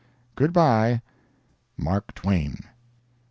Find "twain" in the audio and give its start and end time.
2.15-2.63